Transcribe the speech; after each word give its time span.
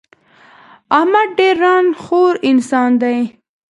احمد 0.97 1.27
ډېر 1.39 1.55
ًران 1.61 1.85
خور 2.03 2.33
انسان 2.49 2.91
دی. 3.01 3.17